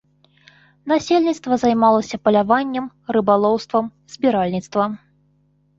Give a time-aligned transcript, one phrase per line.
[0.91, 2.85] Насельніцтва займалася паляваннем,
[3.19, 3.85] рыбалоўствам,
[4.17, 4.91] збіральніцтвам.